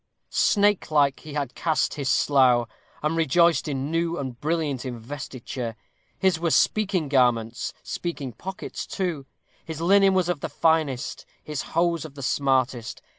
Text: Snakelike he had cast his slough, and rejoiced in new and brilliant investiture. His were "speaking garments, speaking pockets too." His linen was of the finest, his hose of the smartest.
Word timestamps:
Snakelike 0.31 1.19
he 1.19 1.35
had 1.35 1.53
cast 1.53 1.93
his 1.93 2.09
slough, 2.09 2.67
and 3.03 3.15
rejoiced 3.15 3.67
in 3.67 3.91
new 3.91 4.17
and 4.17 4.41
brilliant 4.41 4.83
investiture. 4.83 5.75
His 6.17 6.39
were 6.39 6.49
"speaking 6.49 7.07
garments, 7.07 7.71
speaking 7.83 8.31
pockets 8.33 8.87
too." 8.87 9.27
His 9.63 9.79
linen 9.79 10.15
was 10.15 10.27
of 10.27 10.39
the 10.39 10.49
finest, 10.49 11.27
his 11.43 11.61
hose 11.77 12.03
of 12.03 12.15
the 12.15 12.23
smartest. 12.23 13.03